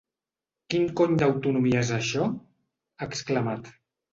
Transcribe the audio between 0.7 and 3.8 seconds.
Quin cony d’autonomia és això?, ha exclamat.